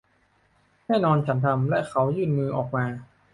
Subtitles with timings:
[0.87, 2.85] แน่นอนฉันทำ และเขายื่นมือออกมา